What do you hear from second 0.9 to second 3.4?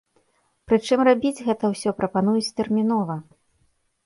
рабіць гэта ўсё прапануюць тэрмінова.